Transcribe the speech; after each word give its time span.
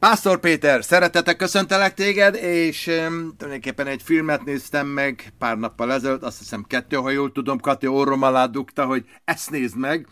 Pásztor 0.00 0.40
Péter, 0.40 0.84
szeretetek 0.84 1.36
köszöntelek 1.36 1.94
téged, 1.94 2.34
és 2.34 2.86
um, 2.86 3.34
tulajdonképpen 3.36 3.86
egy 3.86 4.02
filmet 4.02 4.44
néztem 4.44 4.86
meg 4.86 5.32
pár 5.38 5.58
nappal 5.58 5.92
ezelőtt, 5.92 6.22
azt 6.22 6.38
hiszem 6.38 6.64
kettő, 6.68 6.96
ha 6.96 7.10
jól 7.10 7.32
tudom, 7.32 7.58
Kati 7.58 7.86
orrom 7.86 8.22
alá 8.22 8.46
dugta, 8.46 8.84
hogy 8.84 9.04
ezt 9.24 9.50
nézd 9.50 9.76
meg. 9.76 10.06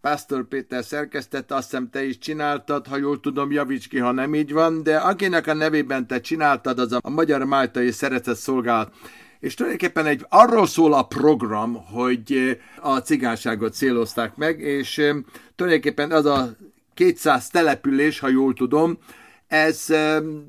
Pásztor 0.00 0.48
Péter 0.48 0.84
szerkesztette, 0.84 1.54
azt 1.54 1.70
hiszem 1.70 1.90
te 1.90 2.04
is 2.04 2.18
csináltad, 2.18 2.86
ha 2.86 2.96
jól 2.96 3.20
tudom, 3.20 3.52
javíts 3.52 3.88
ki, 3.88 3.98
ha 3.98 4.12
nem 4.12 4.34
így 4.34 4.52
van, 4.52 4.82
de 4.82 4.96
akinek 4.96 5.46
a 5.46 5.54
nevében 5.54 6.06
te 6.06 6.20
csináltad, 6.20 6.78
az 6.78 6.92
a, 6.92 6.98
a 7.02 7.10
Magyar 7.10 7.44
Máltai 7.44 7.90
Szeretett 7.90 8.36
Szolgálat. 8.36 8.94
És 9.40 9.54
tulajdonképpen 9.54 10.06
egy, 10.06 10.26
arról 10.28 10.66
szól 10.66 10.94
a 10.94 11.06
program, 11.06 11.74
hogy 11.74 12.58
a 12.80 12.98
cigányságot 12.98 13.74
célozták 13.74 14.36
meg, 14.36 14.60
és 14.60 15.12
tulajdonképpen 15.56 16.10
az 16.10 16.24
a 16.24 16.56
200 16.96 17.48
település, 17.48 18.18
ha 18.18 18.28
jól 18.28 18.54
tudom, 18.54 18.98
ez 19.46 19.86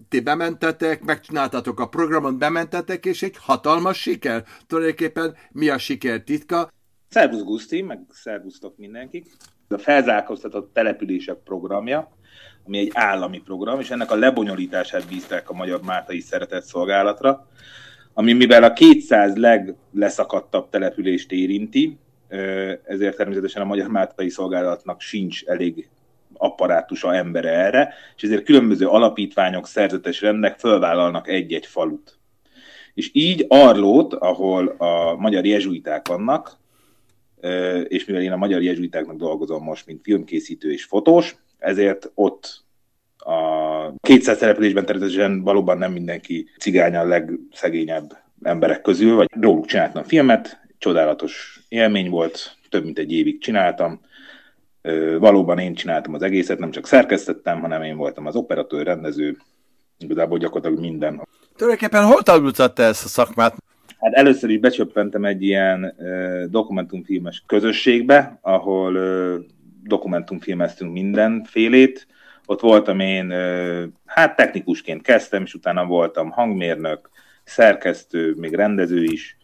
ti 0.09 0.19
bementetek, 0.19 1.03
megcsináltatok 1.03 1.79
a 1.79 1.87
programot, 1.87 2.37
bementetek, 2.37 3.05
és 3.05 3.23
egy 3.23 3.35
hatalmas 3.39 4.01
siker. 4.01 4.43
Tulajdonképpen 4.67 5.35
mi 5.51 5.69
a 5.69 5.77
siker 5.77 6.21
titka? 6.21 6.71
Szervusz 7.09 7.43
Guszti, 7.43 7.81
meg 7.81 7.99
szervusztok 8.09 8.77
mindenkik. 8.77 9.25
A 9.67 9.77
felzárkóztatott 9.77 10.73
települések 10.73 11.35
programja, 11.35 12.17
ami 12.65 12.77
egy 12.77 12.91
állami 12.93 13.41
program, 13.41 13.79
és 13.79 13.89
ennek 13.89 14.11
a 14.11 14.15
lebonyolítását 14.15 15.07
bízták 15.07 15.49
a 15.49 15.53
Magyar 15.53 15.81
Mártai 15.81 16.19
Szeretett 16.19 16.63
Szolgálatra, 16.63 17.47
ami 18.13 18.33
mivel 18.33 18.63
a 18.63 18.73
200 18.73 19.35
legleszakadtabb 19.35 20.69
települést 20.69 21.31
érinti, 21.31 21.97
ezért 22.83 23.17
természetesen 23.17 23.61
a 23.61 23.65
Magyar 23.65 23.87
Mártai 23.87 24.29
Szolgálatnak 24.29 25.01
sincs 25.01 25.43
elég 25.43 25.89
apparátusa 26.37 27.15
embere 27.15 27.49
erre, 27.49 27.93
és 28.15 28.23
ezért 28.23 28.43
különböző 28.43 28.87
alapítványok, 28.87 29.67
szerzetes 29.67 30.21
rendek 30.21 30.59
fölvállalnak 30.59 31.27
egy-egy 31.27 31.65
falut. 31.65 32.17
És 32.93 33.09
így 33.13 33.45
Arlót, 33.47 34.13
ahol 34.13 34.67
a 34.67 35.15
magyar 35.15 35.45
jezsuiták 35.45 36.07
vannak, 36.07 36.57
és 37.87 38.05
mivel 38.05 38.21
én 38.21 38.31
a 38.31 38.37
magyar 38.37 38.61
jezsuitáknak 38.61 39.17
dolgozom 39.17 39.63
most, 39.63 39.85
mint 39.85 40.01
filmkészítő 40.03 40.71
és 40.71 40.83
fotós, 40.83 41.35
ezért 41.57 42.11
ott 42.13 42.65
a 43.17 43.91
200 43.99 44.37
településben 44.37 44.85
természetesen 44.85 45.41
valóban 45.43 45.77
nem 45.77 45.91
mindenki 45.91 46.49
cigány 46.59 46.95
a 46.95 47.03
legszegényebb 47.03 48.17
emberek 48.41 48.81
közül, 48.81 49.15
vagy 49.15 49.27
róluk 49.41 49.65
csináltam 49.65 50.03
filmet, 50.03 50.59
csodálatos 50.77 51.61
élmény 51.69 52.09
volt, 52.09 52.57
több 52.69 52.83
mint 52.83 52.99
egy 52.99 53.13
évig 53.13 53.39
csináltam, 53.39 54.01
valóban 55.19 55.59
én 55.59 55.73
csináltam 55.73 56.13
az 56.13 56.21
egészet, 56.21 56.59
nem 56.59 56.71
csak 56.71 56.87
szerkesztettem, 56.87 57.59
hanem 57.59 57.81
én 57.81 57.97
voltam 57.97 58.25
az 58.25 58.35
operatőr, 58.35 58.85
rendező, 58.85 59.37
igazából 59.97 60.37
gyakorlatilag 60.37 60.83
minden. 60.83 61.21
Tulajdonképpen 61.55 62.05
hol 62.05 62.21
tanultad 62.21 62.73
te 62.73 62.83
ezt 62.83 63.05
a 63.05 63.07
szakmát? 63.07 63.55
Hát 63.99 64.13
először 64.13 64.49
is 64.49 64.59
becsöppentem 64.59 65.25
egy 65.25 65.43
ilyen 65.43 65.95
dokumentumfilmes 66.49 67.43
közösségbe, 67.45 68.37
ahol 68.41 68.97
dokumentumfilmeztünk 69.83 70.93
mindenfélét. 70.93 72.07
Ott 72.45 72.59
voltam 72.59 72.99
én, 72.99 73.33
hát 74.05 74.35
technikusként 74.35 75.01
kezdtem, 75.01 75.43
és 75.43 75.53
utána 75.53 75.85
voltam 75.85 76.29
hangmérnök, 76.29 77.09
szerkesztő, 77.43 78.33
még 78.37 78.53
rendező 78.53 79.03
is, 79.03 79.37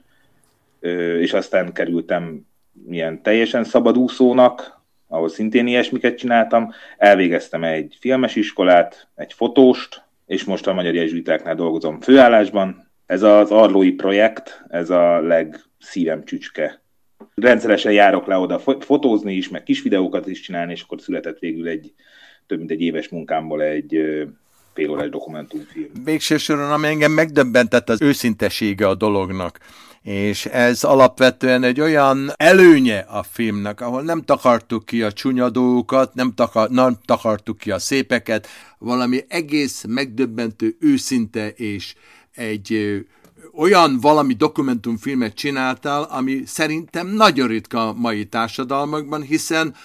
és 1.20 1.34
aztán 1.34 1.74
kerültem 1.74 2.48
ilyen 2.90 3.22
teljesen 3.22 3.64
szabadúszónak, 3.64 4.83
ahol 5.14 5.30
szintén 5.30 5.68
ilyesmiket 5.68 6.18
csináltam. 6.18 6.72
Elvégeztem 6.98 7.64
egy 7.64 7.98
filmes 8.00 8.36
iskolát, 8.36 9.08
egy 9.16 9.34
fotóst, 9.34 10.04
és 10.26 10.44
most 10.44 10.68
a 10.68 10.74
Magyar 10.74 10.94
Jezsuitáknál 10.94 11.56
dolgozom 11.56 12.02
főállásban. 12.02 12.92
Ez 13.06 13.24
az 13.24 13.52
Arlói 13.52 13.92
projekt, 13.92 14.64
ez 14.70 14.90
a 14.90 15.20
legszívem 15.20 16.24
csücske. 16.24 16.82
Rendszeresen 17.36 17.92
járok 17.92 18.28
le 18.28 18.38
oda 18.38 18.60
fotózni 18.80 19.34
is, 19.34 19.50
meg 19.50 19.64
kis 19.64 19.82
videókat 19.82 20.28
is 20.28 20.42
csinálni, 20.42 20.72
és 20.72 20.82
akkor 20.82 21.02
született 21.02 21.40
végül 21.40 21.68
egy 21.68 21.94
több 22.48 22.58
mint 22.58 22.72
egy 22.72 22.82
éves 22.82 23.10
munkámból 23.10 23.62
egy 23.62 24.00
félórás 24.74 25.10
dokumentumfilm. 25.10 25.90
Végső 26.04 26.38
soron, 26.38 26.72
ami 26.72 26.88
engem 26.88 27.12
megdöbbentett, 27.12 27.90
az 27.90 28.02
őszintesége 28.02 28.88
a 28.88 28.96
dolognak 28.96 29.60
és 30.04 30.46
ez 30.46 30.84
alapvetően 30.84 31.64
egy 31.64 31.82
olyan 31.82 32.32
előnye 32.36 32.98
a 33.00 33.24
filmnek, 33.24 33.82
ahol 33.82 34.02
nem 34.02 34.22
takartuk 34.22 34.86
ki 34.86 35.04
a 35.04 35.12
csúnya 35.12 35.50
dolgokat, 35.50 36.14
nem, 36.14 36.34
takar, 36.36 36.70
nem 36.70 36.98
takartuk 37.06 37.58
ki 37.58 37.72
a 37.72 37.80
szépeket, 37.80 38.48
valami 38.78 39.24
egész 39.28 39.84
megdöbbentő, 39.88 40.78
őszinte 40.80 41.50
és 41.50 41.96
egy 42.36 43.00
olyan 43.56 44.00
valami 44.00 44.34
dokumentumfilmet 44.34 45.34
csináltál, 45.34 46.04
ami 46.04 46.44
szerintem 46.46 47.08
nagyon 47.08 47.48
ritka 47.48 47.88
a 47.88 47.94
mai 47.94 48.26
társadalmakban, 48.26 49.22
hiszen 49.22 49.76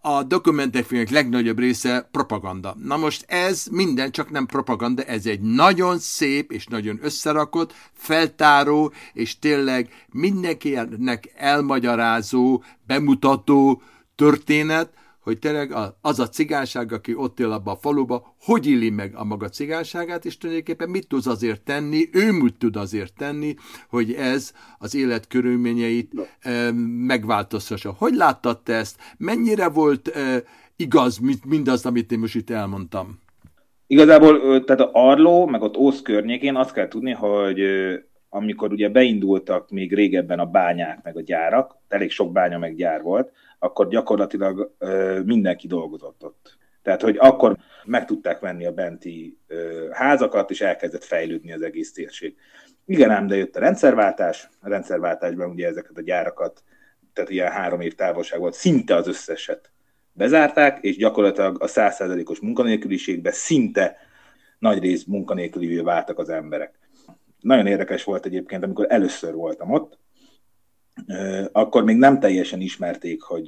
a 0.00 0.22
dokumentumfilmek 0.22 1.10
legnagyobb 1.10 1.58
része 1.58 2.08
propaganda. 2.10 2.76
Na 2.82 2.96
most 2.96 3.24
ez 3.28 3.66
minden 3.70 4.10
csak 4.10 4.30
nem 4.30 4.46
propaganda, 4.46 5.02
ez 5.02 5.26
egy 5.26 5.40
nagyon 5.40 5.98
szép 5.98 6.52
és 6.52 6.66
nagyon 6.66 6.98
összerakott, 7.02 7.74
feltáró 7.92 8.92
és 9.12 9.38
tényleg 9.38 9.88
mindenkinek 10.12 11.32
elmagyarázó, 11.36 12.62
bemutató 12.86 13.82
történet, 14.14 14.90
hogy 15.22 15.38
tényleg 15.38 15.74
az 16.00 16.20
a 16.20 16.28
cigányság, 16.28 16.92
aki 16.92 17.14
ott 17.14 17.40
él 17.40 17.50
abban 17.50 17.74
a 17.74 17.78
faluba, 17.78 18.34
hogy 18.40 18.66
illi 18.66 18.90
meg 18.90 19.12
a 19.14 19.24
maga 19.24 19.48
cigányságát, 19.48 20.24
és 20.24 20.38
tulajdonképpen 20.38 20.88
mit 20.88 21.08
tud 21.08 21.26
azért 21.26 21.62
tenni, 21.62 22.08
ő 22.12 22.32
mit 22.32 22.58
tud 22.58 22.76
azért 22.76 23.14
tenni, 23.14 23.54
hogy 23.88 24.12
ez 24.12 24.52
az 24.78 24.94
élet 24.94 25.26
körülményeit 25.26 26.12
e, 26.40 26.72
megváltoztassa. 27.06 27.94
Hogy 27.98 28.14
láttad 28.14 28.62
te 28.62 28.74
ezt? 28.74 28.96
Mennyire 29.18 29.68
volt 29.68 30.12
igaz 30.76 31.20
mindaz, 31.46 31.86
amit 31.86 32.12
én 32.12 32.18
most 32.18 32.34
itt 32.34 32.50
elmondtam? 32.50 33.20
Igazából, 33.86 34.64
tehát 34.64 34.80
a 34.80 34.90
Arló, 34.92 35.46
meg 35.46 35.62
ott 35.62 35.76
Ósz 35.76 36.02
környékén 36.02 36.56
azt 36.56 36.72
kell 36.72 36.88
tudni, 36.88 37.12
hogy 37.12 37.60
amikor 38.28 38.72
ugye 38.72 38.88
beindultak 38.88 39.70
még 39.70 39.94
régebben 39.94 40.38
a 40.38 40.46
bányák, 40.46 41.02
meg 41.02 41.16
a 41.16 41.20
gyárak, 41.20 41.76
elég 41.88 42.10
sok 42.10 42.32
bánya 42.32 42.58
meg 42.58 42.74
gyár 42.74 43.02
volt, 43.02 43.32
akkor 43.62 43.88
gyakorlatilag 43.88 44.74
mindenki 45.24 45.66
dolgozott 45.66 46.24
ott. 46.24 46.58
Tehát, 46.82 47.02
hogy 47.02 47.16
akkor 47.18 47.56
meg 47.84 48.04
tudták 48.04 48.40
venni 48.40 48.66
a 48.66 48.72
benti 48.72 49.38
házakat, 49.90 50.50
és 50.50 50.60
elkezdett 50.60 51.04
fejlődni 51.04 51.52
az 51.52 51.62
egész 51.62 51.92
térség. 51.92 52.36
Igen, 52.86 53.10
ám, 53.10 53.26
de 53.26 53.36
jött 53.36 53.56
a 53.56 53.60
rendszerváltás, 53.60 54.48
a 54.60 54.68
rendszerváltásban 54.68 55.50
ugye 55.50 55.66
ezeket 55.66 55.96
a 55.96 56.02
gyárakat, 56.02 56.62
tehát 57.12 57.30
ilyen 57.30 57.50
három 57.50 57.80
év 57.80 57.94
távolság 57.94 58.40
volt, 58.40 58.54
szinte 58.54 58.94
az 58.94 59.06
összeset 59.06 59.70
bezárták, 60.12 60.78
és 60.80 60.96
gyakorlatilag 60.96 61.62
a 61.62 61.66
százszerzalékos 61.66 62.40
munkanélküliségbe 62.40 63.30
szinte 63.30 63.96
nagy 64.58 64.78
rész 64.78 65.04
munkanélkülivé 65.04 65.80
váltak 65.80 66.18
az 66.18 66.28
emberek. 66.28 66.78
Nagyon 67.40 67.66
érdekes 67.66 68.04
volt 68.04 68.26
egyébként, 68.26 68.64
amikor 68.64 68.86
először 68.88 69.34
voltam 69.34 69.70
ott, 69.70 69.98
akkor 71.52 71.84
még 71.84 71.96
nem 71.96 72.20
teljesen 72.20 72.60
ismerték, 72.60 73.22
hogy 73.22 73.46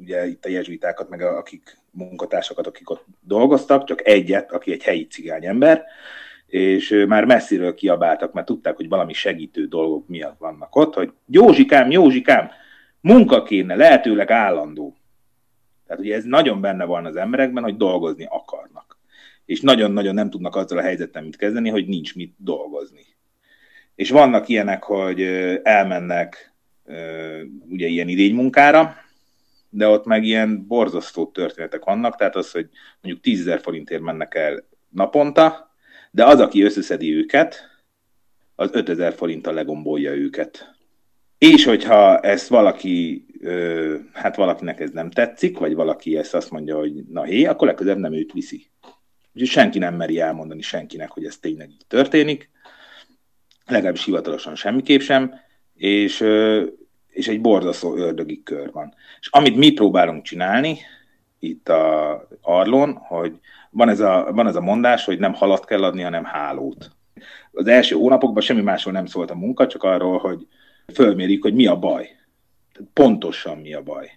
ugye 0.00 0.26
itt 0.26 0.44
a 0.44 0.48
jezsuitákat, 0.48 1.08
meg 1.08 1.20
a, 1.20 1.36
akik 1.36 1.78
munkatársakat, 1.90 2.66
akik 2.66 2.90
ott 2.90 3.04
dolgoztak, 3.20 3.84
csak 3.84 4.06
egyet, 4.06 4.52
aki 4.52 4.72
egy 4.72 4.82
helyi 4.82 5.06
cigány 5.06 5.46
ember, 5.46 5.84
és 6.46 7.04
már 7.08 7.24
messziről 7.24 7.74
kiabáltak, 7.74 8.32
mert 8.32 8.46
tudták, 8.46 8.76
hogy 8.76 8.88
valami 8.88 9.12
segítő 9.12 9.66
dolgok 9.66 10.08
miatt 10.08 10.38
vannak 10.38 10.76
ott, 10.76 10.94
hogy 10.94 11.12
Józsikám, 11.26 11.90
Józsikám, 11.90 12.50
munka 13.00 13.42
kéne, 13.42 13.74
lehetőleg 13.74 14.30
állandó. 14.30 14.96
Tehát 15.86 16.02
ugye 16.02 16.14
ez 16.14 16.24
nagyon 16.24 16.60
benne 16.60 16.84
van 16.84 17.06
az 17.06 17.16
emberekben, 17.16 17.62
hogy 17.62 17.76
dolgozni 17.76 18.26
akarnak. 18.30 18.98
És 19.44 19.60
nagyon-nagyon 19.60 20.14
nem 20.14 20.30
tudnak 20.30 20.56
azzal 20.56 20.78
a 20.78 20.82
helyzettel 20.82 21.22
mit 21.22 21.36
kezdeni, 21.36 21.70
hogy 21.70 21.86
nincs 21.86 22.14
mit 22.14 22.34
dolgozni. 22.36 23.04
És 23.94 24.10
vannak 24.10 24.48
ilyenek, 24.48 24.82
hogy 24.82 25.22
elmennek 25.62 26.51
ugye 27.68 27.86
ilyen 27.86 28.08
idénymunkára, 28.08 28.96
de 29.68 29.88
ott 29.88 30.04
meg 30.04 30.24
ilyen 30.24 30.66
borzasztó 30.66 31.26
történetek 31.26 31.84
vannak, 31.84 32.16
tehát 32.16 32.36
az, 32.36 32.50
hogy 32.50 32.68
mondjuk 33.00 33.24
10 33.24 33.40
ezer 33.40 33.60
forintért 33.60 34.02
mennek 34.02 34.34
el 34.34 34.64
naponta, 34.88 35.74
de 36.10 36.24
az, 36.24 36.40
aki 36.40 36.62
összeszedi 36.62 37.14
őket, 37.14 37.70
az 38.54 38.70
5000 38.72 39.14
forinttal 39.14 39.54
legombolja 39.54 40.14
őket. 40.14 40.74
És 41.38 41.64
hogyha 41.64 42.18
ezt 42.18 42.48
valaki, 42.48 43.26
hát 44.12 44.36
valakinek 44.36 44.80
ez 44.80 44.90
nem 44.90 45.10
tetszik, 45.10 45.58
vagy 45.58 45.74
valaki 45.74 46.16
ezt 46.16 46.34
azt 46.34 46.50
mondja, 46.50 46.76
hogy 46.76 46.92
na 47.08 47.22
hé, 47.22 47.44
akkor 47.44 47.66
legközelebb 47.66 47.98
nem 47.98 48.12
őt 48.12 48.32
viszi. 48.32 48.66
Úgyhogy 49.32 49.48
senki 49.48 49.78
nem 49.78 49.94
meri 49.94 50.20
elmondani 50.20 50.62
senkinek, 50.62 51.10
hogy 51.10 51.24
ez 51.24 51.38
tényleg 51.38 51.70
így 51.70 51.84
történik, 51.88 52.50
legalábbis 53.66 54.04
hivatalosan 54.04 54.54
semmiképp 54.54 55.00
sem, 55.00 55.34
és, 55.82 56.24
és 57.08 57.28
egy 57.28 57.40
borzasztó 57.40 57.96
ördögi 57.96 58.42
kör 58.42 58.72
van. 58.72 58.94
És 59.20 59.28
amit 59.30 59.56
mi 59.56 59.70
próbálunk 59.72 60.22
csinálni 60.22 60.78
itt 61.38 61.68
a 61.68 62.28
Arlon, 62.40 62.94
hogy 62.94 63.40
van 63.70 63.88
ez, 63.88 64.00
a, 64.00 64.28
van 64.32 64.46
ez 64.46 64.56
a 64.56 64.60
mondás, 64.60 65.04
hogy 65.04 65.18
nem 65.18 65.32
halat 65.32 65.64
kell 65.64 65.84
adni, 65.84 66.02
hanem 66.02 66.24
hálót. 66.24 66.90
Az 67.52 67.66
első 67.66 67.94
hónapokban 67.94 68.42
semmi 68.42 68.60
másról 68.60 68.92
nem 68.92 69.06
szólt 69.06 69.30
a 69.30 69.34
munka, 69.34 69.66
csak 69.66 69.82
arról, 69.82 70.18
hogy 70.18 70.46
fölmérjük, 70.94 71.42
hogy 71.42 71.54
mi 71.54 71.66
a 71.66 71.76
baj. 71.76 72.04
Tehát 72.72 72.90
pontosan 72.92 73.58
mi 73.58 73.74
a 73.74 73.82
baj. 73.82 74.10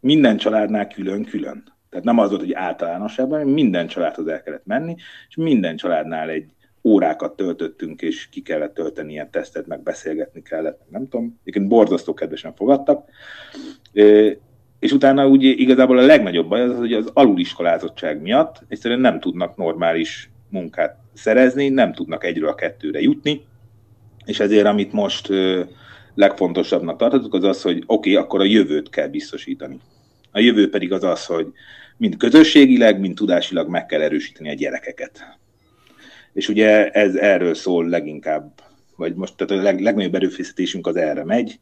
Minden 0.00 0.36
családnál 0.36 0.86
külön-külön. 0.86 1.64
Tehát 1.88 2.04
nem 2.04 2.18
az 2.18 2.28
volt, 2.28 2.40
hogy 2.40 2.52
általánosságban, 2.52 3.46
minden 3.46 3.86
családhoz 3.86 4.26
el 4.26 4.42
kellett 4.42 4.66
menni, 4.66 4.96
és 5.28 5.36
minden 5.36 5.76
családnál 5.76 6.28
egy 6.28 6.50
órákat 6.82 7.36
töltöttünk, 7.36 8.02
és 8.02 8.28
ki 8.28 8.40
kellett 8.40 8.74
tölteni 8.74 9.12
ilyen 9.12 9.30
tesztet, 9.30 9.66
meg 9.66 9.82
beszélgetni 9.82 10.42
kellett, 10.42 10.80
nem 10.90 11.08
tudom. 11.08 11.38
Egyébként 11.40 11.68
borzasztó 11.68 12.14
kedvesen 12.14 12.54
fogadtak. 12.54 13.08
És 14.78 14.92
utána 14.92 15.28
úgy 15.28 15.42
igazából 15.42 15.98
a 15.98 16.06
legnagyobb 16.06 16.48
baj 16.48 16.60
az, 16.60 16.76
hogy 16.76 16.92
az 16.92 17.10
aluliskolázottság 17.12 18.20
miatt 18.20 18.62
egyszerűen 18.68 19.00
nem 19.00 19.20
tudnak 19.20 19.56
normális 19.56 20.30
munkát 20.48 20.96
szerezni, 21.14 21.68
nem 21.68 21.92
tudnak 21.92 22.24
egyről 22.24 22.48
a 22.48 22.54
kettőre 22.54 23.00
jutni, 23.00 23.44
és 24.24 24.40
ezért 24.40 24.66
amit 24.66 24.92
most 24.92 25.28
legfontosabbnak 26.14 26.98
tartottuk, 26.98 27.34
az 27.34 27.44
az, 27.44 27.62
hogy 27.62 27.82
oké, 27.86 28.10
okay, 28.12 28.24
akkor 28.24 28.40
a 28.40 28.44
jövőt 28.44 28.90
kell 28.90 29.08
biztosítani. 29.08 29.78
A 30.32 30.40
jövő 30.40 30.70
pedig 30.70 30.92
az 30.92 31.04
az, 31.04 31.26
hogy 31.26 31.46
mind 31.96 32.16
közösségileg, 32.16 33.00
mind 33.00 33.14
tudásilag 33.14 33.68
meg 33.68 33.86
kell 33.86 34.00
erősíteni 34.00 34.50
a 34.50 34.54
gyerekeket. 34.54 35.38
És 36.32 36.48
ugye 36.48 36.90
ez 36.90 37.14
erről 37.14 37.54
szól 37.54 37.88
leginkább, 37.88 38.60
vagy 38.96 39.14
most 39.14 39.36
tehát 39.36 39.62
a 39.62 39.62
leg, 39.62 39.80
legnagyobb 39.80 40.14
erőfeszítésünk 40.14 40.86
az 40.86 40.96
erre 40.96 41.24
megy, 41.24 41.60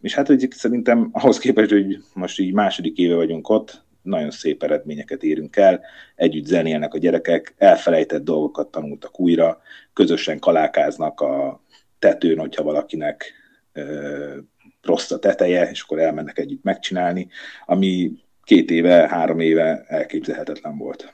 és 0.00 0.14
hát 0.14 0.26
hogy 0.26 0.48
szerintem 0.50 1.08
ahhoz 1.12 1.38
képest, 1.38 1.70
hogy 1.70 1.98
most 2.14 2.38
így 2.38 2.52
második 2.52 2.96
éve 2.96 3.14
vagyunk 3.14 3.48
ott, 3.48 3.86
nagyon 4.02 4.30
szép 4.30 4.62
eredményeket 4.62 5.22
érünk 5.22 5.56
el, 5.56 5.80
együtt 6.14 6.44
zenélnek 6.44 6.94
a 6.94 6.98
gyerekek, 6.98 7.54
elfelejtett 7.56 8.24
dolgokat 8.24 8.70
tanultak 8.70 9.20
újra, 9.20 9.60
közösen 9.92 10.38
kalákáznak 10.38 11.20
a 11.20 11.62
tetőn, 11.98 12.38
hogyha 12.38 12.62
valakinek 12.62 13.32
rossz 14.82 15.10
a 15.10 15.18
teteje, 15.18 15.70
és 15.70 15.82
akkor 15.82 15.98
elmennek 15.98 16.38
együtt 16.38 16.62
megcsinálni, 16.62 17.28
ami 17.66 18.12
két 18.42 18.70
éve, 18.70 19.08
három 19.08 19.40
éve 19.40 19.84
elképzelhetetlen 19.88 20.78
volt. 20.78 21.12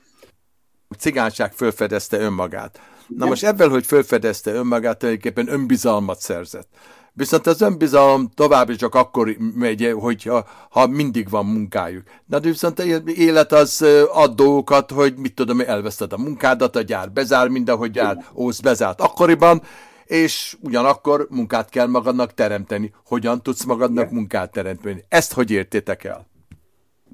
A 0.95 0.97
cigányság 0.97 1.53
fölfedezte 1.53 2.19
önmagát. 2.19 2.81
Na 3.09 3.27
most 3.27 3.45
ebből, 3.45 3.71
hogy 3.71 3.87
fölfedezte 3.87 4.53
önmagát, 4.53 4.99
tulajdonképpen 4.99 5.49
önbizalmat 5.49 6.21
szerzett. 6.21 6.69
Viszont 7.13 7.47
az 7.47 7.61
önbizalom 7.61 8.31
tovább 8.35 8.75
csak 8.75 8.95
akkor 8.95 9.37
megy, 9.55 9.95
hogyha 9.99 10.47
ha 10.71 10.87
mindig 10.87 11.29
van 11.29 11.47
munkájuk. 11.47 12.03
Na 12.27 12.39
de 12.39 12.49
viszont 12.49 12.79
élet 13.07 13.53
az 13.53 13.85
ad 14.13 14.35
dolgokat, 14.35 14.91
hogy 14.91 15.15
mit 15.17 15.35
tudom, 15.35 15.61
elveszted 15.61 16.13
a 16.13 16.19
munkádat, 16.19 16.77
a 16.77 16.83
gyár 16.83 17.13
bezár, 17.13 17.49
mindenhogy 17.49 17.91
gyár, 17.91 18.25
ósz 18.35 18.61
bezárt 18.61 19.01
akkoriban, 19.01 19.63
és 20.05 20.57
ugyanakkor 20.61 21.27
munkát 21.31 21.69
kell 21.69 21.87
magadnak 21.87 22.35
teremteni. 22.35 22.93
Hogyan 23.05 23.43
tudsz 23.43 23.65
magadnak 23.65 24.11
munkát 24.11 24.53
teremteni? 24.53 25.05
Ezt 25.09 25.33
hogy 25.33 25.51
értétek 25.51 26.05
el? 26.05 26.27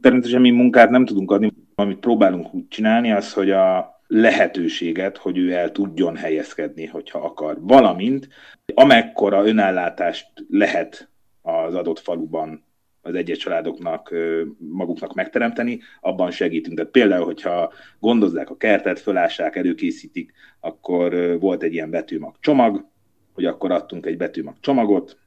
Természetesen 0.01 0.41
mi 0.41 0.51
munkát 0.51 0.91
nem 0.91 1.05
tudunk 1.05 1.31
adni, 1.31 1.53
amit 1.75 1.99
próbálunk 1.99 2.69
csinálni, 2.69 3.13
az, 3.13 3.33
hogy 3.33 3.51
a 3.51 4.01
lehetőséget, 4.07 5.17
hogy 5.17 5.39
ő 5.39 5.53
el 5.53 5.73
tudjon 5.73 6.17
helyezkedni, 6.17 6.87
hogyha 6.87 7.19
akar. 7.19 7.57
Valamint, 7.61 8.29
amekkora 8.75 9.47
önellátást 9.47 10.27
lehet 10.49 11.11
az 11.43 11.75
adott 11.75 11.99
faluban 11.99 12.65
az 13.03 13.15
egyes 13.15 13.39
családoknak 13.39 14.15
maguknak 14.59 15.15
megteremteni, 15.15 15.81
abban 16.01 16.31
segítünk. 16.31 16.77
Tehát 16.77 16.91
például, 16.91 17.25
hogyha 17.25 17.73
gondozzák 17.99 18.51
a 18.51 18.57
kertet, 18.57 19.01
fölássák, 19.01 19.57
előkészítik, 19.57 20.33
akkor 20.61 21.39
volt 21.41 21.63
egy 21.63 21.73
ilyen 21.73 21.91
betűmag 21.91 22.35
csomag, 22.41 22.89
hogy 23.33 23.45
akkor 23.45 23.71
adtunk 23.71 24.07
egy 24.07 24.17
betűmag 24.17 24.55
csomagot, 24.61 25.19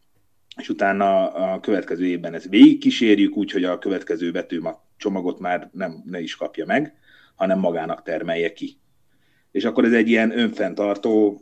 és 0.58 0.70
utána 0.70 1.28
a 1.32 1.60
következő 1.60 2.06
évben 2.06 2.34
ezt 2.34 2.50
végigkísérjük, 2.50 3.38
úgyhogy 3.38 3.64
a 3.64 3.80
következő 3.80 4.32
betűmag 4.32 4.80
csomagot 4.98 5.40
már 5.40 5.70
nem, 5.74 6.04
ne 6.06 6.20
is 6.20 6.36
kapja 6.36 6.66
meg, 6.66 6.94
hanem 7.36 7.60
magának 7.60 8.04
termelje 8.04 8.54
ki. 8.54 8.78
És 9.52 9.66
akkor 9.66 9.86
ez 9.86 9.94
egy 9.94 10.10
ilyen 10.10 10.40
önfenntartó, 10.40 11.42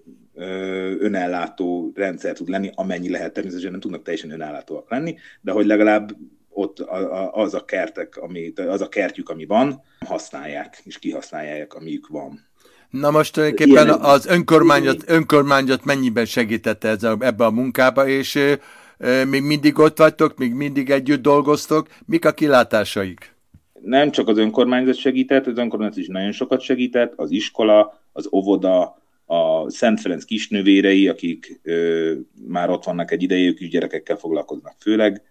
önellátó 0.99 1.91
rendszer 1.95 2.33
tud 2.33 2.49
lenni, 2.49 2.69
amennyi 2.75 3.09
lehet. 3.09 3.33
Természetesen 3.33 3.71
nem 3.71 3.79
tudnak 3.79 4.03
teljesen 4.03 4.31
önellátóak 4.31 4.89
lenni, 4.89 5.15
de 5.41 5.51
hogy 5.51 5.65
legalább 5.65 6.15
ott 6.49 6.79
az 7.31 7.53
a 7.53 7.65
kertek, 7.65 8.17
ami, 8.17 8.53
az 8.55 8.81
a 8.81 8.89
kertjük, 8.89 9.29
ami 9.29 9.45
van, 9.45 9.81
használják, 10.05 10.81
és 10.83 10.99
kihasználják, 10.99 11.73
amiük 11.73 12.07
van. 12.07 12.49
Na 12.89 13.11
most 13.11 13.33
tulajdonképpen 13.33 13.89
az 13.89 14.25
önkormányzat, 14.25 15.03
önkormányzat 15.05 15.85
mennyiben 15.85 16.25
segítette 16.25 16.87
ez 16.87 17.03
a, 17.03 17.17
ebbe 17.19 17.45
a 17.45 17.51
munkába, 17.51 18.07
és 18.07 18.39
még 19.29 19.41
mindig 19.41 19.79
ott 19.79 19.97
vagytok, 19.97 20.37
még 20.37 20.53
mindig 20.53 20.89
együtt 20.89 21.21
dolgoztok. 21.21 21.87
Mik 22.05 22.25
a 22.25 22.31
kilátásaik? 22.31 23.35
Nem 23.81 24.11
csak 24.11 24.27
az 24.27 24.37
önkormányzat 24.37 24.95
segített, 24.95 25.47
az 25.47 25.57
önkormányzat 25.57 25.97
is 25.97 26.07
nagyon 26.07 26.31
sokat 26.31 26.61
segített, 26.61 27.13
az 27.15 27.31
iskola, 27.31 28.01
az 28.11 28.29
óvoda, 28.31 29.01
a 29.25 29.69
Szent 29.69 29.99
Ferenc 29.99 30.23
kisnővérei, 30.23 31.07
akik 31.07 31.59
ö, 31.63 32.13
már 32.47 32.69
ott 32.69 32.83
vannak 32.83 33.11
egy 33.11 33.23
ideje, 33.23 33.47
ők 33.47 33.59
is 33.59 33.69
gyerekekkel 33.69 34.17
foglalkoznak 34.17 34.75
főleg. 34.79 35.21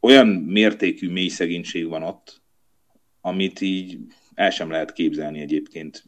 Olyan 0.00 0.26
mértékű 0.26 1.10
mély 1.10 1.28
szegénység 1.28 1.88
van 1.88 2.02
ott, 2.02 2.42
amit 3.20 3.60
így 3.60 3.98
el 4.34 4.50
sem 4.50 4.70
lehet 4.70 4.92
képzelni 4.92 5.40
egyébként 5.40 6.04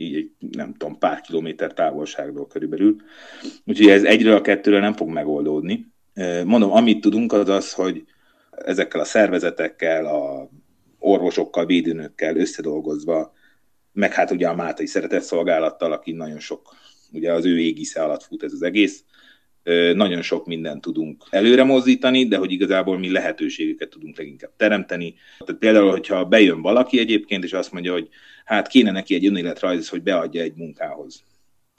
így 0.00 0.14
egy, 0.14 0.30
nem 0.50 0.74
tudom, 0.74 0.98
pár 0.98 1.20
kilométer 1.20 1.72
távolságról 1.72 2.46
körülbelül. 2.46 2.96
Úgyhogy 3.64 3.88
ez 3.88 4.04
egyről 4.04 4.34
a 4.34 4.40
kettőről 4.40 4.80
nem 4.80 4.94
fog 4.94 5.08
megoldódni. 5.08 5.86
Mondom, 6.44 6.72
amit 6.72 7.00
tudunk, 7.00 7.32
az 7.32 7.48
az, 7.48 7.72
hogy 7.72 8.04
ezekkel 8.50 9.00
a 9.00 9.04
szervezetekkel, 9.04 10.06
a 10.06 10.50
orvosokkal, 10.98 11.66
védőnökkel 11.66 12.36
összedolgozva 12.36 13.34
meg 13.96 14.12
hát 14.12 14.30
ugye 14.30 14.48
a 14.48 14.54
Mátai 14.54 14.86
Szeretett 14.86 15.22
Szolgálattal, 15.22 15.92
aki 15.92 16.12
nagyon 16.12 16.38
sok, 16.38 16.74
ugye 17.12 17.32
az 17.32 17.44
ő 17.44 17.58
égisze 17.58 18.02
alatt 18.02 18.22
fut 18.22 18.42
ez 18.42 18.52
az 18.52 18.62
egész, 18.62 19.04
nagyon 19.94 20.22
sok 20.22 20.46
mindent 20.46 20.80
tudunk 20.80 21.24
előre 21.30 21.64
mozdítani, 21.64 22.26
de 22.26 22.36
hogy 22.36 22.52
igazából 22.52 22.98
mi 22.98 23.10
lehetőségeket 23.10 23.88
tudunk 23.88 24.18
leginkább 24.18 24.50
teremteni. 24.56 25.14
Tehát 25.38 25.60
például, 25.60 25.90
hogyha 25.90 26.24
bejön 26.24 26.62
valaki 26.62 26.98
egyébként, 26.98 27.44
és 27.44 27.52
azt 27.52 27.72
mondja, 27.72 27.92
hogy 27.92 28.08
hát 28.44 28.68
kéne 28.68 28.90
neki 28.90 29.14
egy 29.14 29.26
önéletrajz, 29.26 29.88
hogy 29.88 30.02
beadja 30.02 30.42
egy 30.42 30.54
munkához. 30.54 31.22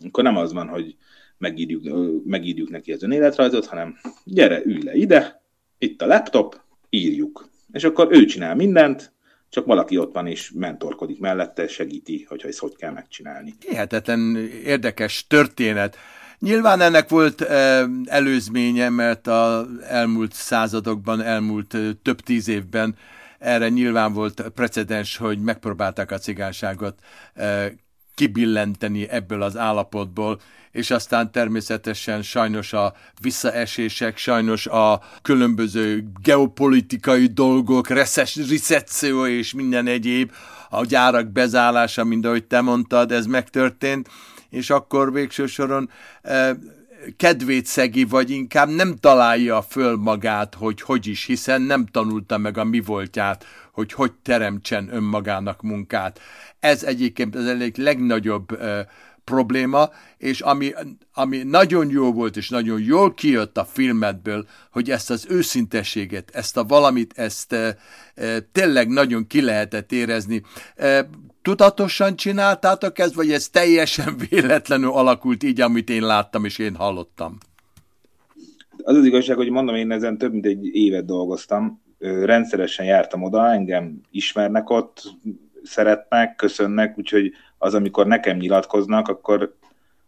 Akkor 0.08 0.24
nem 0.24 0.38
az 0.38 0.54
van, 0.54 0.68
hogy 0.68 0.96
megírjuk, 1.38 1.84
megírjuk 2.26 2.70
neki 2.70 2.92
az 2.92 3.04
önéletrajzot, 3.04 3.66
hanem 3.66 3.98
gyere, 4.24 4.62
ülj 4.66 4.82
le 4.84 4.94
ide, 4.94 5.44
itt 5.78 6.02
a 6.02 6.06
laptop, 6.06 6.62
írjuk. 6.90 7.50
És 7.72 7.84
akkor 7.84 8.08
ő 8.12 8.26
csinál 8.26 8.56
mindent, 8.56 9.12
csak 9.50 9.66
valaki 9.66 9.98
ott 9.98 10.14
van 10.14 10.28
és 10.28 10.52
mentorkodik 10.56 11.20
mellette, 11.20 11.68
segíti, 11.68 12.26
hogyha 12.28 12.48
ezt 12.48 12.60
hogy 12.60 12.76
kell 12.76 12.92
megcsinálni. 12.92 13.54
Hihetetlen 13.68 14.50
érdekes 14.66 15.28
történet. 15.28 15.98
Nyilván 16.40 16.82
ennek 16.82 17.10
volt 17.10 17.42
előzménye, 18.06 18.90
mert 18.90 19.28
az 19.28 19.66
elmúlt 19.88 20.34
századokban, 20.34 21.22
elmúlt 21.22 21.78
több 22.02 22.20
tíz 22.22 22.48
évben 22.48 22.96
erre 23.40 23.70
nyilván 23.70 24.14
volt 24.14 24.44
precedens, 24.56 25.18
hogy 25.18 25.40
megpróbálták 25.40 26.12
a 26.12 26.18
cigányságot 26.18 27.00
kibillenteni 28.16 29.10
ebből 29.10 29.42
az 29.42 29.58
állapotból, 29.58 30.40
és 30.72 30.92
aztán 30.92 31.32
természetesen 31.32 32.22
sajnos 32.22 32.74
a 32.74 32.94
visszaesések, 33.22 34.18
sajnos 34.18 34.68
a 34.68 35.02
különböző 35.22 36.04
geopolitikai 36.22 37.26
dolgok, 37.26 37.88
recesszió 37.88 39.26
és 39.26 39.54
minden 39.54 39.88
egyéb, 39.88 40.32
a 40.70 40.86
gyárak 40.86 41.28
bezárása, 41.28 42.04
mint 42.04 42.26
ahogy 42.26 42.44
te 42.44 42.62
mondtad, 42.62 43.12
ez 43.12 43.26
megtörtént, 43.26 44.10
és 44.50 44.70
akkor 44.70 45.14
végső 45.14 45.46
soron 45.46 45.90
eh, 46.22 46.50
kedvét 47.18 47.66
szegi, 47.66 48.04
vagy 48.04 48.30
inkább 48.30 48.70
nem 48.70 48.96
találja 48.96 49.62
föl 49.62 49.96
magát, 49.96 50.56
hogy 50.56 50.82
hogy 50.82 51.08
is, 51.08 51.26
hiszen 51.26 51.62
nem 51.62 51.86
tanulta 51.86 52.38
meg 52.38 52.58
a 52.58 52.64
mi 52.64 52.80
voltját, 52.80 53.46
hogy 53.72 53.94
hogy 53.94 54.12
teremtsen 54.12 54.90
önmagának 54.92 55.62
munkát. 55.62 56.20
Ez 56.60 56.84
egyébként 56.84 57.36
az 57.36 57.46
egyik 57.46 57.78
legnagyobb 57.78 58.52
uh, 58.52 58.80
probléma, 59.28 59.90
és 60.18 60.42
ami, 60.42 60.74
ami 61.14 61.44
nagyon 61.44 61.90
jó 61.90 62.14
volt, 62.14 62.38
és 62.38 62.50
nagyon 62.50 62.82
jól 62.82 63.14
kijött 63.14 63.58
a 63.58 63.66
filmedből, 63.66 64.48
hogy 64.72 64.92
ezt 64.92 65.10
az 65.10 65.26
őszintességet, 65.30 66.30
ezt 66.34 66.58
a 66.58 66.64
valamit, 66.64 67.14
ezt 67.16 67.54
e, 67.54 67.78
e, 68.16 68.40
tényleg 68.40 68.88
nagyon 68.88 69.28
ki 69.28 69.42
lehetett 69.42 69.92
érezni. 69.92 70.42
E, 70.76 71.10
tudatosan 71.48 72.16
csináltátok 72.16 73.00
ezt, 73.00 73.14
vagy 73.14 73.32
ez 73.32 73.50
teljesen 73.50 74.16
véletlenül 74.30 74.92
alakult 74.92 75.44
így, 75.44 75.62
amit 75.62 75.90
én 75.90 76.02
láttam 76.02 76.46
és 76.46 76.58
én 76.58 76.76
hallottam? 76.76 77.38
Az 78.84 78.96
az 78.96 79.06
igazság, 79.06 79.36
hogy 79.36 79.50
mondom, 79.50 79.76
én 79.76 79.92
ezen 79.92 80.18
több 80.18 80.32
mint 80.32 80.46
egy 80.46 80.66
évet 80.76 81.06
dolgoztam, 81.06 81.82
rendszeresen 82.00 82.86
jártam 82.86 83.24
oda, 83.24 83.52
engem 83.52 84.02
ismernek 84.12 84.70
ott, 84.70 85.02
szeretnek, 85.64 86.36
köszönnek, 86.36 86.98
úgyhogy 86.98 87.32
az, 87.58 87.74
amikor 87.74 88.08
nekem 88.08 88.38
nyilatkoznak, 88.38 89.08
akkor, 89.08 89.56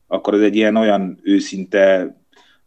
akkor 0.07 0.33
ez 0.33 0.41
egy 0.41 0.55
ilyen 0.55 0.75
olyan 0.75 1.19
őszinte, 1.23 2.15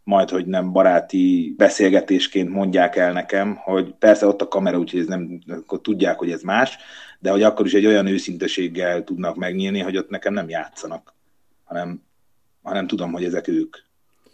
majd, 0.03 0.29
hogy 0.29 0.45
nem 0.45 0.71
baráti 0.71 1.53
beszélgetésként 1.57 2.49
mondják 2.49 2.95
el 2.95 3.11
nekem, 3.11 3.55
hogy 3.55 3.93
persze 3.99 4.27
ott 4.27 4.41
a 4.41 4.47
kamera, 4.47 4.79
úgyhogy 4.79 4.99
ez 4.99 5.07
nem, 5.07 5.39
akkor 5.47 5.81
tudják, 5.81 6.17
hogy 6.17 6.31
ez 6.31 6.41
más, 6.41 6.77
de 7.19 7.31
hogy 7.31 7.43
akkor 7.43 7.65
is 7.65 7.73
egy 7.73 7.85
olyan 7.85 8.07
őszinteséggel 8.07 9.03
tudnak 9.03 9.35
megnyílni, 9.35 9.79
hogy 9.79 9.97
ott 9.97 10.09
nekem 10.09 10.33
nem 10.33 10.49
játszanak, 10.49 11.13
hanem, 11.63 12.03
hanem 12.61 12.87
tudom, 12.87 13.11
hogy 13.11 13.23
ezek 13.23 13.47
ők, 13.47 13.77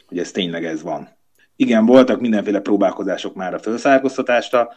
hogy 0.08 0.20
ez 0.20 0.32
tényleg 0.32 0.66
ez 0.66 0.82
van. 0.82 1.10
Igen, 1.56 1.86
voltak 1.86 2.20
mindenféle 2.20 2.60
próbálkozások 2.60 3.36
már 3.36 3.54
a 3.54 3.60
felszálkoztatásra, 3.60 4.74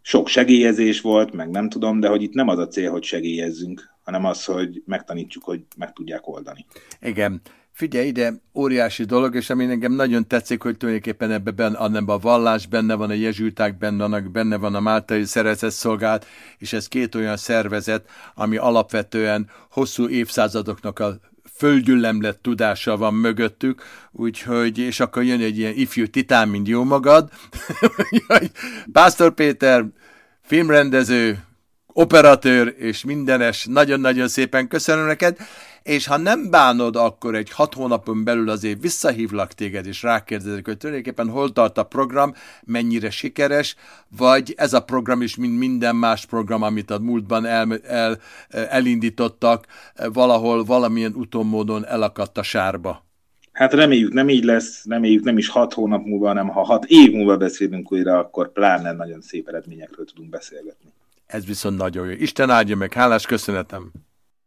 sok 0.00 0.28
segélyezés 0.28 1.00
volt, 1.00 1.32
meg 1.32 1.50
nem 1.50 1.68
tudom, 1.68 2.00
de 2.00 2.08
hogy 2.08 2.22
itt 2.22 2.34
nem 2.34 2.48
az 2.48 2.58
a 2.58 2.68
cél, 2.68 2.90
hogy 2.90 3.02
segélyezzünk, 3.02 3.90
hanem 4.02 4.24
az, 4.24 4.44
hogy 4.44 4.82
megtanítsuk, 4.86 5.44
hogy 5.44 5.60
meg 5.76 5.92
tudják 5.92 6.28
oldani. 6.28 6.66
Igen. 7.00 7.40
Figyelj 7.72 8.06
ide, 8.06 8.34
óriási 8.54 9.04
dolog, 9.04 9.34
és 9.34 9.50
ami 9.50 9.64
engem 9.64 9.92
nagyon 9.92 10.26
tetszik, 10.26 10.62
hogy 10.62 10.76
tulajdonképpen 10.76 11.30
ebben 11.30 11.54
benne, 11.54 12.02
a 12.06 12.18
vallás, 12.18 12.66
benne 12.66 12.94
van 12.94 13.10
a 13.10 13.12
jezsülták, 13.12 13.78
benne, 13.78 13.96
vannak, 13.96 14.30
benne 14.30 14.56
van 14.56 14.74
a 14.74 14.80
Máltai 14.80 15.24
Szolgált, 15.24 16.26
és 16.58 16.72
ez 16.72 16.88
két 16.88 17.14
olyan 17.14 17.36
szervezet, 17.36 18.08
ami 18.34 18.56
alapvetően 18.56 19.50
hosszú 19.70 20.08
évszázadoknak 20.08 20.98
a 20.98 21.18
földgyüllemlett 21.54 22.42
tudása 22.42 22.96
van 22.96 23.14
mögöttük, 23.14 23.82
úgyhogy, 24.12 24.78
és 24.78 25.00
akkor 25.00 25.22
jön 25.22 25.40
egy 25.40 25.58
ilyen 25.58 25.74
ifjú 25.74 26.06
titán, 26.06 26.48
mint 26.48 26.68
jó 26.68 26.84
magad. 26.84 27.30
Pásztor 28.92 29.34
Péter, 29.34 29.84
filmrendező, 30.42 31.44
operatőr 31.86 32.74
és 32.78 33.04
mindenes, 33.04 33.66
nagyon-nagyon 33.70 34.28
szépen 34.28 34.68
köszönöm 34.68 35.06
neked, 35.06 35.36
és 35.82 36.06
ha 36.06 36.16
nem 36.16 36.50
bánod, 36.50 36.96
akkor 36.96 37.34
egy 37.34 37.50
hat 37.50 37.74
hónapon 37.74 38.24
belül 38.24 38.48
azért 38.48 38.80
visszahívlak 38.80 39.52
téged, 39.52 39.86
és 39.86 40.02
rákérdezek, 40.02 40.64
hogy 40.64 40.76
tulajdonképpen 40.76 41.28
hol 41.28 41.52
tart 41.52 41.78
a 41.78 41.82
program, 41.82 42.34
mennyire 42.64 43.10
sikeres, 43.10 43.76
vagy 44.16 44.54
ez 44.56 44.72
a 44.72 44.80
program 44.80 45.22
is, 45.22 45.36
mint 45.36 45.58
minden 45.58 45.96
más 45.96 46.26
program, 46.26 46.62
amit 46.62 46.90
a 46.90 46.98
múltban 46.98 47.46
el, 47.46 47.78
el, 47.78 48.18
elindítottak, 48.48 49.66
valahol 50.12 50.64
valamilyen 50.64 51.14
utómódon 51.14 51.86
elakadt 51.86 52.38
a 52.38 52.42
sárba. 52.42 53.04
Hát 53.52 53.72
reméljük 53.72 54.12
nem 54.12 54.28
így 54.28 54.44
lesz, 54.44 54.84
reméljük 54.88 55.24
nem 55.24 55.38
is 55.38 55.48
hat 55.48 55.72
hónap 55.72 56.04
múlva, 56.04 56.26
hanem 56.26 56.48
ha 56.48 56.62
hat 56.62 56.84
év 56.84 57.12
múlva 57.12 57.36
beszélünk 57.36 57.92
újra, 57.92 58.18
akkor 58.18 58.52
pláne 58.52 58.92
nagyon 58.92 59.20
szép 59.20 59.48
eredményekről 59.48 60.04
tudunk 60.04 60.30
beszélgetni. 60.30 60.92
Ez 61.26 61.46
viszont 61.46 61.76
nagyon 61.76 62.06
jó. 62.06 62.12
Isten 62.12 62.50
áldja 62.50 62.76
meg, 62.76 62.92
hálás 62.92 63.26
köszönetem! 63.26 63.90